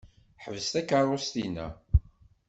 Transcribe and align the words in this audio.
Ḥbes 0.43 0.67
takeṛṛust-inna. 0.73 1.67